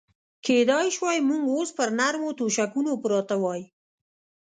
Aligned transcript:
کېدای 0.45 0.87
شوای 0.95 1.19
موږ 1.27 1.43
اوس 1.53 1.69
پر 1.77 1.89
نرمو 1.99 2.29
تشکونو 2.39 2.91
پراته 3.03 3.35
وای. 3.43 3.61